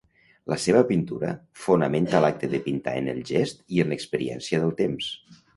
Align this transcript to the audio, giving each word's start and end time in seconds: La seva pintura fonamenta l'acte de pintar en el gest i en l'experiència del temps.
La 0.51 0.55
seva 0.61 0.79
pintura 0.91 1.33
fonamenta 1.65 2.23
l'acte 2.25 2.51
de 2.55 2.63
pintar 2.71 2.97
en 3.03 3.13
el 3.15 3.23
gest 3.33 3.63
i 3.77 3.85
en 3.85 3.93
l'experiència 3.95 4.65
del 4.65 4.79
temps. 4.85 5.17